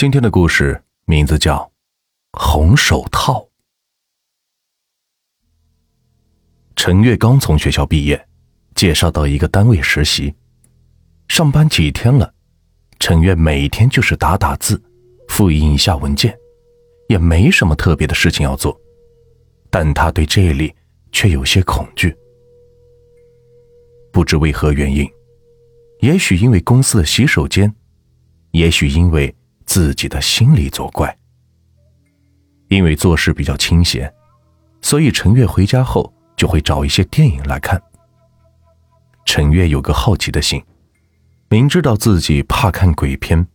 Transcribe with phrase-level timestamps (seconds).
[0.00, 1.58] 今天的故事名字叫
[2.32, 3.34] 《红手套》。
[6.74, 8.26] 陈月刚从学校毕业，
[8.74, 10.34] 介绍到一个单位实习。
[11.28, 12.32] 上班几天了，
[12.98, 14.82] 陈月每天就是打打字，
[15.28, 16.34] 复印一下文件，
[17.10, 18.74] 也没什么特别的事情要做。
[19.68, 20.74] 但他对这里
[21.12, 22.16] 却有些恐惧，
[24.10, 25.06] 不知为何原因，
[25.98, 27.70] 也许因为公司的洗手间，
[28.52, 29.36] 也许因为……
[29.70, 31.16] 自己的心里作怪，
[32.70, 34.12] 因为做事比较清闲，
[34.82, 37.80] 所以陈月回家后就会找一些电影来看。
[39.24, 40.60] 陈月有个好奇的心，
[41.48, 43.46] 明知道自己怕看鬼片，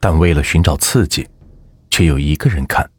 [0.00, 1.28] 但为了寻找刺激，
[1.90, 2.90] 却又一个人看，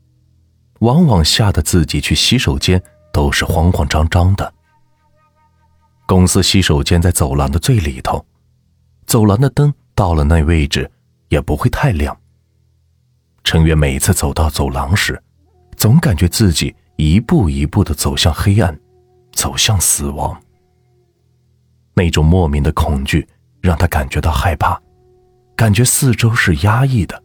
[0.81, 2.79] 往往吓得自己去洗手间
[3.11, 4.53] 都是慌慌张张的。
[6.05, 8.23] 公司洗手间在走廊的最里头，
[9.07, 10.91] 走廊的灯到了那位置
[11.29, 12.15] 也不会太亮。
[13.45, 15.21] 陈月每次走到走廊时，
[15.77, 18.77] 总感觉自己一步一步的走向黑暗，
[19.33, 20.35] 走向死亡。
[21.93, 23.25] 那种莫名的恐惧
[23.61, 24.81] 让他感觉到害怕，
[25.55, 27.21] 感觉四周是压抑的。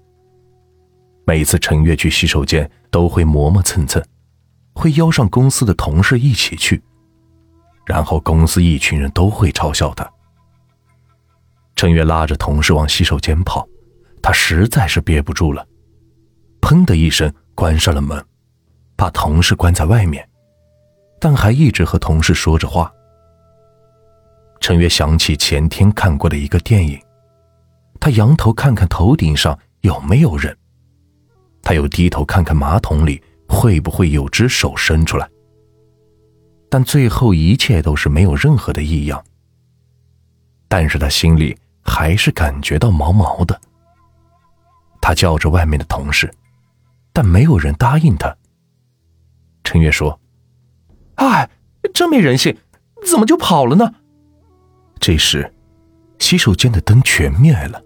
[1.25, 4.01] 每次陈月去洗手间，都会磨磨蹭蹭，
[4.75, 6.83] 会邀上公司的同事一起去，
[7.87, 10.09] 然后公司一群人都会嘲笑他。
[11.77, 13.67] 陈月拉着同事往洗手间跑，
[14.21, 15.67] 他实在是憋不住了。
[16.71, 18.25] 砰的一声，关上了门，
[18.95, 20.25] 把同事关在外面，
[21.19, 22.93] 但还一直和同事说着话。
[24.61, 26.97] 陈月想起前天看过的一个电影，
[27.99, 30.57] 他仰头看看头顶上有没有人，
[31.61, 35.29] 他又低头看看马桶里会不会有只手伸出来，
[36.71, 39.21] 但最后一切都是没有任何的异样。
[40.69, 43.61] 但是他心里还是感觉到毛毛的，
[45.01, 46.33] 他叫着外面的同事。
[47.13, 48.37] 但没有人答应他。
[49.65, 50.21] 陈月说
[51.17, 51.49] ：“哎，
[51.93, 52.57] 真没人性，
[53.07, 53.95] 怎么就跑了呢？”
[54.99, 55.53] 这时，
[56.19, 57.83] 洗手间的灯全灭了。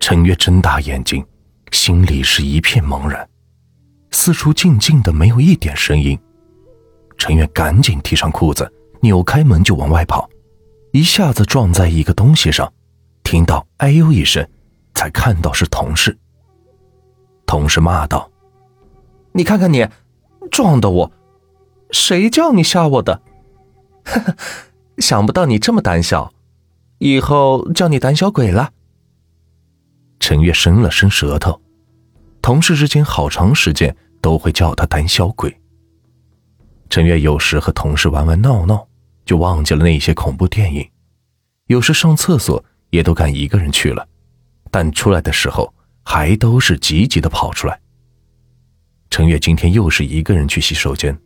[0.00, 1.24] 陈月睁大眼睛，
[1.72, 3.28] 心里是一片茫然，
[4.10, 6.18] 四处静静的，没有一点声音。
[7.18, 8.70] 陈月赶紧提上裤子，
[9.00, 10.28] 扭开门就往外跑，
[10.92, 12.72] 一下子撞在一个东西上，
[13.22, 14.46] 听到“哎呦”一声，
[14.94, 16.16] 才看到是同事。
[17.46, 18.30] 同事骂道
[19.32, 19.86] ：“你看看你，
[20.50, 21.12] 撞的我，
[21.92, 23.22] 谁叫你吓我的？
[24.04, 24.36] 呵呵，
[24.98, 26.32] 想不到你这么胆小，
[26.98, 28.72] 以后叫你胆小鬼了。”
[30.18, 31.60] 陈月伸了伸舌头，
[32.42, 35.56] 同事之间好长时间都会叫他胆小鬼。
[36.90, 38.88] 陈月有时和同事玩玩闹闹，
[39.24, 40.82] 就忘记了那些恐怖电影；
[41.66, 44.06] 有时上厕所也都敢一个人去了，
[44.70, 45.72] 但出来的时候。
[46.08, 47.78] 还都是急急的跑出来。
[49.10, 51.18] 陈月今天又是一个人去洗手间，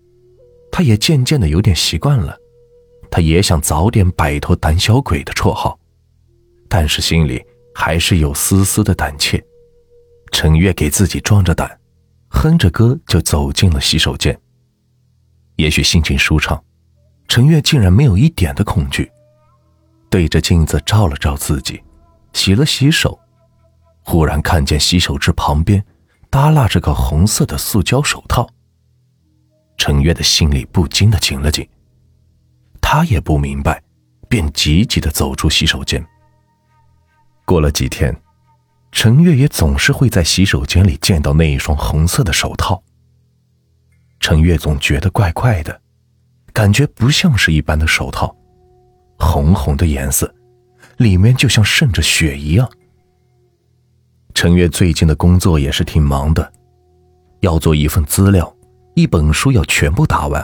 [0.72, 2.34] 他也渐渐的有点习惯了，
[3.10, 5.78] 他也想早点摆脱胆小鬼的绰号，
[6.66, 9.40] 但是心里还是有丝丝的胆怯。
[10.32, 11.78] 陈月给自己壮着胆，
[12.28, 14.36] 哼着歌就走进了洗手间。
[15.56, 16.60] 也许心情舒畅，
[17.28, 19.10] 陈月竟然没有一点的恐惧，
[20.08, 21.82] 对着镜子照了照自己，
[22.32, 23.20] 洗了洗手。
[24.10, 25.80] 忽然看见洗手池旁边
[26.30, 28.44] 耷拉着个红色的塑胶手套，
[29.78, 31.64] 陈月的心里不禁的紧了紧。
[32.80, 33.80] 他也不明白，
[34.28, 36.04] 便急急的走出洗手间。
[37.44, 38.12] 过了几天，
[38.90, 42.82] 陈月也总是会在洗手间里见到那一双红色的手套。
[44.18, 45.80] 陈月总觉得怪怪的，
[46.52, 48.34] 感觉不像是一般的手套，
[49.20, 50.34] 红红的颜色，
[50.96, 52.68] 里面就像渗着血一样。
[54.40, 56.50] 陈月最近的工作也是挺忙的，
[57.40, 58.50] 要做一份资料，
[58.94, 60.42] 一本书要全部打完。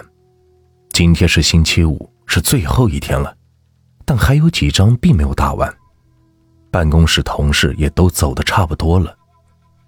[0.91, 3.35] 今天是星期五，是最后一天了，
[4.05, 5.75] 但还有几张并没有打完。
[6.71, 9.17] 办公室同事也都走的差不多了，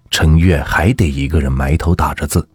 [0.09, 2.49] 陈月还得一个人埋头打着字，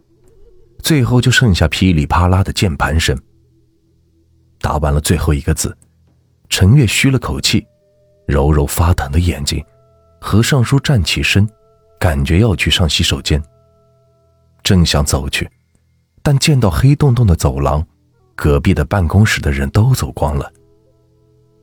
[0.79, 3.17] 最后就剩下噼里啪啦的键盘声。
[4.59, 5.73] 打完了最后一个字，
[6.49, 7.65] 陈月吁了口气，
[8.27, 9.63] 揉揉发疼的眼睛。
[10.25, 11.47] 合上书，站起身，
[11.99, 13.39] 感觉要去上洗手间。
[14.63, 15.47] 正想走去，
[16.23, 17.85] 但见到黑洞洞的走廊，
[18.35, 20.51] 隔壁的办公室的人都走光了。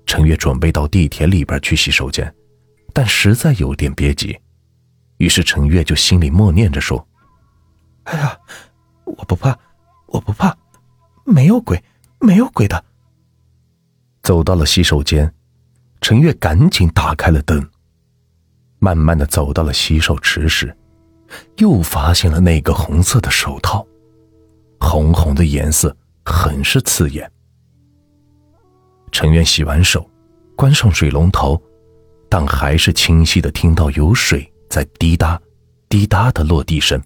[0.06, 2.32] 陈月准备到地铁里边去洗手间，
[2.92, 4.38] 但实在有点憋急，
[5.16, 7.04] 于是陈月就心里默念着说
[8.04, 8.38] ：“哎呀，
[9.04, 9.58] 我不怕，
[10.06, 10.56] 我不怕，
[11.24, 11.82] 没有鬼，
[12.20, 12.84] 没有鬼的。”
[14.22, 15.34] 走到了洗手间，
[16.00, 17.68] 陈月赶紧打开了灯。
[18.82, 20.76] 慢慢的走到了洗手池时，
[21.58, 23.86] 又发现了那个红色的手套，
[24.80, 27.30] 红红的颜色很是刺眼。
[29.12, 30.04] 陈月洗完手，
[30.56, 31.62] 关上水龙头，
[32.28, 35.40] 但还是清晰的听到有水在滴答、
[35.88, 37.00] 滴答的落地声。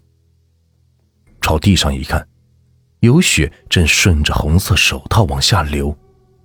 [1.43, 2.27] 朝地上一看，
[3.01, 5.95] 有血正顺着红色手套往下流，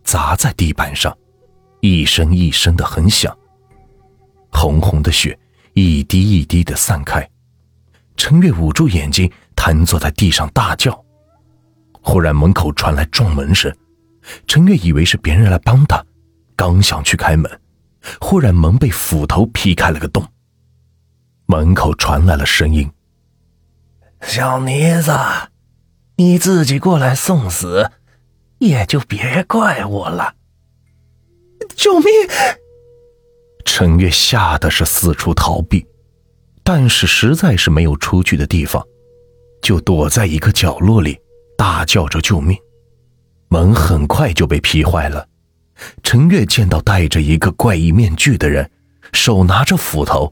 [0.04, 1.18] 砸在地板上，
[1.80, 3.34] 一声一声的很响。
[4.51, 5.38] 红红的血
[5.74, 7.27] 一滴一滴的散开，
[8.15, 11.03] 陈月捂住眼睛，瘫坐在地上大叫。
[12.03, 13.74] 忽然门口传来撞门声。
[14.45, 16.03] 陈月以为是别人来帮他，
[16.56, 17.50] 刚想去开门，
[18.19, 20.24] 忽然门被斧头劈开了个洞。
[21.48, 22.89] 门口传来了声音
[24.21, 25.12] ：“小妮子，
[26.18, 27.89] 你自己过来送死，
[28.59, 30.36] 也就别怪我了。”
[31.75, 32.06] 救命！
[33.63, 35.86] 陈月吓得是四处逃避，
[36.63, 38.84] 但是实在是没有出去的地方，
[39.62, 41.19] 就躲在一个角落里，
[41.58, 42.58] 大叫着救命。
[43.50, 45.28] 门很快就被劈坏了。
[46.04, 48.69] 陈月见到戴着一个怪异面具的人，
[49.13, 50.31] 手拿着斧头，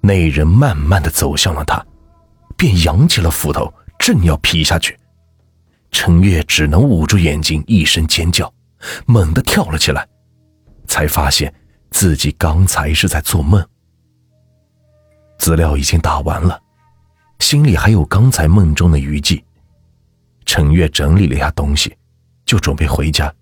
[0.00, 1.84] 那人慢慢的走向了他，
[2.56, 4.98] 便扬起了斧头，正要劈下去。
[5.92, 8.52] 陈月只能捂住眼睛，一声尖叫，
[9.06, 10.06] 猛地跳了起来，
[10.86, 11.52] 才发现
[11.90, 13.64] 自己刚才是在做梦。
[15.38, 16.60] 资料已经打完了，
[17.38, 19.44] 心里还有刚才梦中的余悸。
[20.44, 21.96] 陈月整理了一下东西。
[22.46, 23.32] 就准备回家，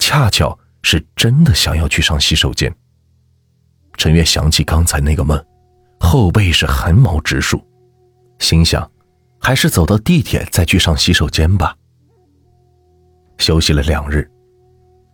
[0.00, 2.74] 恰巧是真的想要去上洗手间。
[3.96, 5.40] 陈月想起刚才那个梦，
[6.00, 7.64] 后背是汗毛直竖，
[8.40, 8.90] 心想，
[9.38, 11.76] 还是走到地铁再去上洗手间吧。
[13.38, 14.28] 休息了两日，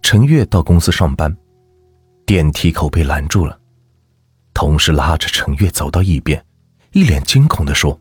[0.01, 1.37] 陈月到公司上班，
[2.29, 3.59] 电梯口被拦住了，
[4.53, 6.45] 同事拉着陈月走到一边，
[6.93, 7.99] 一脸惊恐的说：“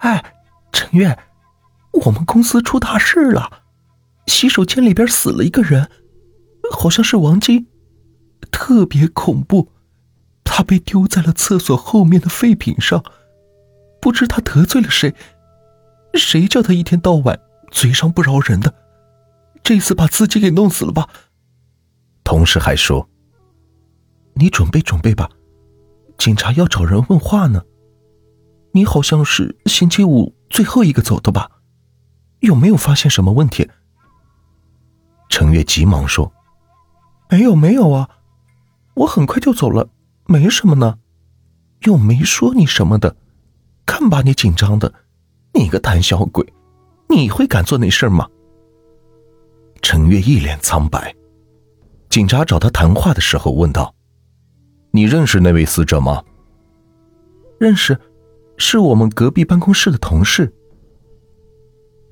[0.00, 0.32] 哎，
[0.72, 1.18] 陈月，
[1.92, 3.64] 我们公司出大事了。”
[4.28, 5.90] 洗手间里边死了一个人，
[6.72, 7.66] 好像是王晶，
[8.50, 9.70] 特别恐怖。
[10.42, 13.04] 他被丢在了厕所后面的废品上，
[14.00, 15.14] 不知他得罪了谁，
[16.14, 17.38] 谁叫他一天到晚
[17.70, 18.72] 嘴上不饶人的，
[19.62, 21.06] 这次把自己给弄死了吧？
[22.24, 23.06] 同事还说
[24.38, 25.30] ：“你准备准备吧，
[26.18, 27.62] 警察要找人问话呢。
[28.72, 31.50] 你好像是星期五最后一个走的吧？
[32.40, 33.66] 有没有发现什么问题？”
[35.30, 36.30] 陈月急忙说
[37.30, 38.10] ：“没有，没有啊，
[38.92, 39.88] 我很快就走了，
[40.26, 40.98] 没什么呢，
[41.86, 43.16] 又没说你什么的，
[43.86, 44.92] 看把你紧张的，
[45.54, 46.46] 你个胆小鬼，
[47.08, 48.28] 你会敢做那事吗？”
[49.80, 51.14] 陈月一脸苍白。
[52.10, 53.94] 警察找他谈话的时候问道
[54.96, 56.24] ：“你认识那位死者吗
[57.60, 57.98] ？”“认识，
[58.56, 60.50] 是我们隔壁办公室的同事。”“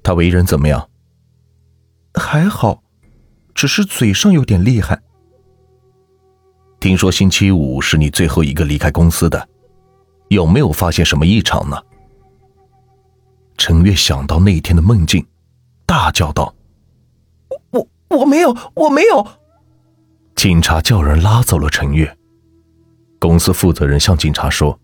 [0.04, 0.90] 他为人怎么样
[2.14, 2.82] ？”“还好。”
[3.54, 5.00] 只是嘴上有点厉害。
[6.80, 9.48] 听说星期五是你最后一个离开公司的，
[10.28, 11.80] 有没有发现什么异常呢？
[13.56, 15.24] 陈月想到那天的梦境，
[15.86, 16.52] 大叫道
[17.70, 19.24] ：“我我没有，我没有！”
[20.34, 22.18] 警察叫人拉走了陈月。
[23.26, 24.78] 公司负责人向警察说：“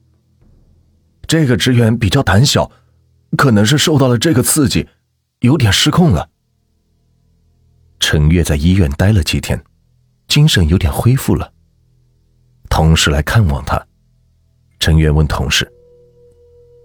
[1.29, 2.73] 这个职员比较胆小，
[3.37, 4.89] 可能是受到了这个刺激，
[5.41, 6.31] 有点失控了。”
[8.01, 9.63] 陈月在医院待了几天，
[10.27, 11.53] 精神有点恢复了。
[12.71, 13.87] 同事来看望他，
[14.79, 15.71] 陈月问同事：“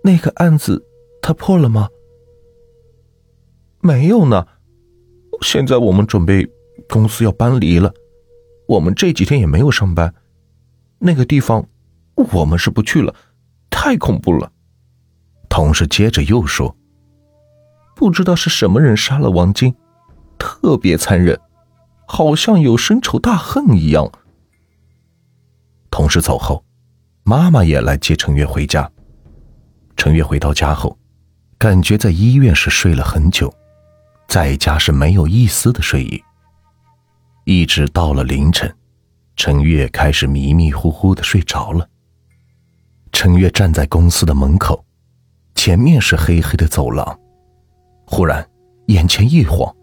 [0.03, 0.85] 那个案子
[1.21, 1.87] 他破了吗
[3.79, 4.45] ？”“没有呢，
[5.41, 6.45] 现在我们准备
[6.89, 7.93] 公司要搬离了，
[8.67, 10.13] 我们这几天也没有上班。
[11.05, 11.65] 那个地方
[12.15, 13.15] 我们是不去了，
[13.69, 14.51] 太恐怖了。”
[15.47, 16.75] 同事接着又说
[17.95, 19.73] ：“不知道是什么人杀了王晶。”
[20.37, 21.39] 特别残忍，
[22.05, 24.11] 好像有深仇大恨一样。
[25.89, 26.65] 同事走后，
[27.23, 28.91] 妈妈也来接陈月回家。
[29.95, 30.99] 陈月回到家后，
[31.57, 33.51] 感觉在医院是睡了很久，
[34.27, 36.21] 在家是没有一丝的睡意。
[37.45, 38.75] 一直到了凌晨，
[39.35, 41.87] 陈月开始迷迷糊糊的睡着了。
[43.11, 44.83] 陈月站在公司的门口，
[45.55, 47.19] 前面是黑黑的走廊，
[48.05, 48.47] 忽然
[48.87, 49.73] 眼前一晃。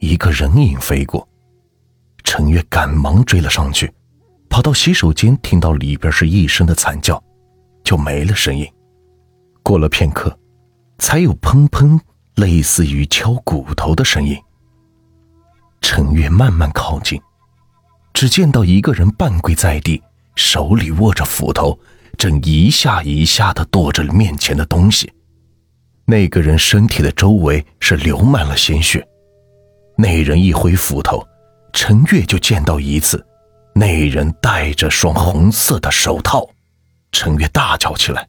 [0.00, 1.28] 一个人影飞过，
[2.22, 3.92] 陈月赶忙追了上去，
[4.48, 7.20] 跑到洗手间，听到里边是一声的惨叫，
[7.82, 8.64] 就没了声音。
[9.60, 10.38] 过了片刻，
[10.98, 11.98] 才有砰砰，
[12.36, 14.38] 类似于敲骨头的声音。
[15.80, 17.20] 陈月慢慢靠近，
[18.18, 20.02] 只见到一个人半跪在地，
[20.34, 21.78] 手里握着斧头，
[22.16, 25.08] 正一下一下的剁着面前的东西。
[26.04, 29.06] 那个人身体的周围是流满了鲜血。
[29.96, 31.24] 那人一挥斧头，
[31.72, 33.24] 陈月就见到一次，
[33.72, 36.44] 那人戴着双红色的手套。
[37.12, 38.28] 陈月大叫起来，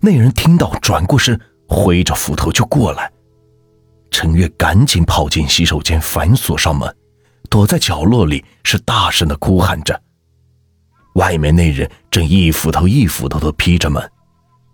[0.00, 1.38] 那人听到，转过身，
[1.68, 3.12] 挥着斧头就过来。
[4.10, 6.90] 陈月赶紧跑进洗手间，反锁上门，
[7.56, 9.98] 躲在角落里，是大声的哭喊着。
[11.14, 14.12] 外面那人正一斧头一斧头的劈着门，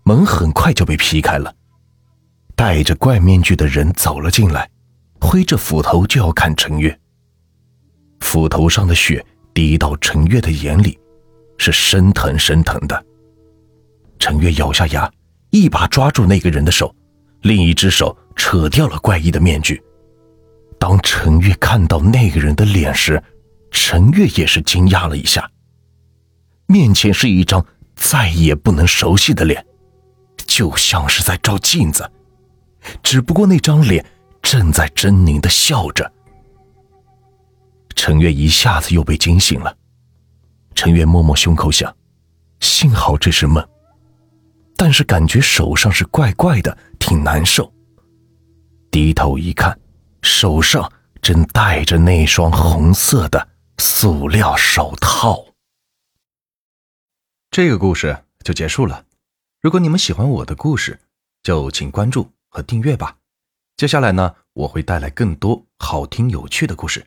[0.03, 1.55] 门很快就被劈开了。
[2.57, 4.69] 戴着怪面具的人走了进来，
[5.21, 6.99] 挥着斧头就要砍陈月。
[8.19, 10.99] 斧头上的血滴到陈月的眼里，
[11.57, 13.05] 是生疼生疼的。
[14.19, 15.09] 陈月咬下牙，
[15.51, 16.93] 一把抓住那个人的手，
[17.43, 19.81] 另一只手扯掉了怪异的面具。
[20.83, 23.23] 当陈月看到那个人的脸时，
[23.71, 25.49] 陈月也是惊讶了一下。
[26.65, 29.65] 面前是一张再也不能熟悉的脸，
[30.45, 32.11] 就像是在照镜子，
[33.01, 34.05] 只不过那张脸
[34.41, 36.11] 正在狰狞的笑着。
[37.95, 39.73] 陈月一下子又被惊醒了，
[40.75, 41.95] 陈月摸摸胸口想：
[42.59, 43.65] 幸好这是梦。
[44.75, 47.71] 但是感觉手上是怪怪的，挺难受。
[48.91, 49.79] 低头一看，
[50.23, 55.53] 手上正戴着那双红色的塑料手套。
[57.51, 59.05] 这个故事就结束了。
[59.61, 60.99] 如果你们喜欢我的故事，
[61.43, 63.17] 就请关注和订阅吧。
[63.77, 67.05] 接下来呢，我会带来更多好听有趣的故事。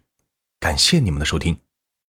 [0.60, 1.58] 感谢你们的收听。